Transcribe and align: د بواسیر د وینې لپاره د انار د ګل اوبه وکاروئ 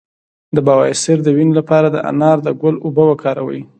د 0.55 0.57
بواسیر 0.67 1.17
د 1.23 1.27
وینې 1.35 1.53
لپاره 1.59 1.87
د 1.91 1.97
انار 2.11 2.37
د 2.43 2.47
ګل 2.61 2.75
اوبه 2.85 3.03
وکاروئ 3.07 3.61